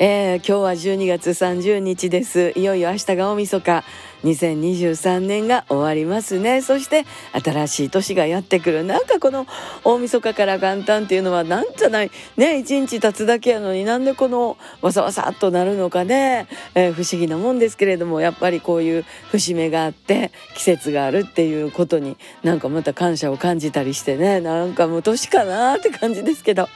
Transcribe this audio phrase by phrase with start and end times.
[0.00, 2.52] えー、今日は12月30日です。
[2.54, 3.84] いよいよ明日が大晦日。
[4.24, 6.62] 2023年が終わりますね。
[6.62, 8.84] そして新しい年がやってくる。
[8.84, 9.46] なんかこの
[9.84, 12.10] 大晦日から元旦っていうのはなんじゃない？
[12.36, 24.40] ね一日経つだけやのになんでこのわさわさっとなるのかね、えー、不思議なもんですけれどもやっぱりこういう節目があって季節があるっていうことになんかまた感謝を感じたりしてね。
[24.40, 26.68] なんかもう年かなって感じですけど、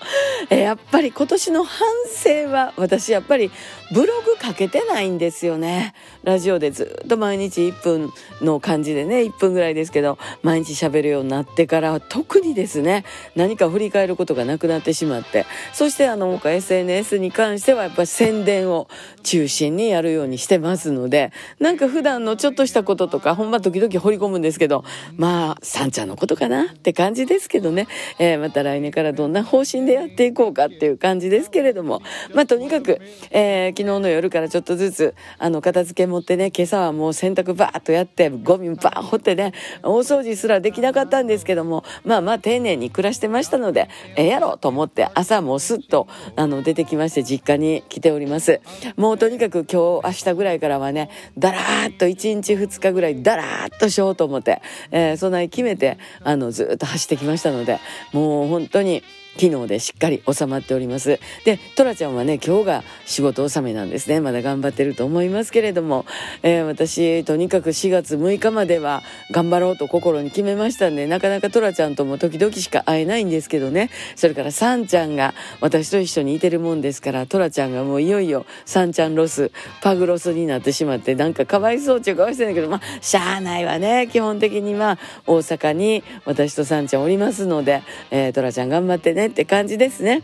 [0.50, 3.50] えー、やっぱり今年の反省は私やっぱり
[3.92, 5.94] ブログ書けてないんですよね。
[6.22, 18.86] ラジオでずっと毎毎日1分の感じでね1分ぐらいですけど毎日喋るようになってから特にですね何か振り返ることがなくなってしまってそしてあの SNS に関してはやっぱり宣伝を
[19.22, 24.84] 中心にやるようにしてますのでなんか普段のちょっとしたこととかほんま時々掘り込むんですけど
[25.16, 27.88] まあさんちゃんのことかなって感じですけどね、
[28.18, 32.02] えー、また来年からどんな方針でやっていこうかっていう感じですけれども
[32.34, 39.52] まあとにかく、えー昨日の夜からちょっとずつあの片付け持ってね今朝はもう洗濯バーッとやってゴミバー掘ってね
[39.84, 48.60] 大掃除すらできなかったんですけどもまあまあ丁寧に暮らしてましたのでええやろと思って朝もうすっとあの出てきまして実家に来ております。
[48.96, 57.78] もうとにかく今日明日ぐらいからはねだらーっと1日2日ぐらいだらーっとしようと思って、えー、そんなに決めてあのずっと走ってきましたので
[58.12, 59.04] もう本当に
[59.36, 61.18] 機能でしっかり収まっております。
[61.44, 64.20] でトラちゃんはね今日が仕事納めなんですね。
[64.20, 66.06] まだ頑張ってると思いますけれども、
[66.42, 73.90] えー、私とにかく4月6日までは頑張ろうと心に決めましたんでなかなかトラちゃんとも時々しか会えないんですけどね。
[74.16, 79.50] それからサンちゃんが私と一緒にいてるもんですからトラちゃんがもういよいよサンちゃんロス
[79.82, 84.08] パグロスになってしまってなんかかわいそうっちゅうかわいそうだけどまあしゃあないわね。
[84.10, 89.21] 基本的には大阪に私とサンちゃんおりますので、えー、トラちゃん頑張ってね。
[89.22, 90.22] ねって感じですね、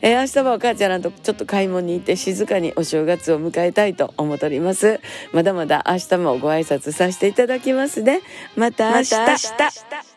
[0.00, 5.00] えー、明日はお母ちゃんらとちょっと買い物に行って静かにお正月を迎えたいと思っております。
[5.32, 8.20] まだまだ明日もご挨拶させていただきますね。
[8.56, 10.15] また明日。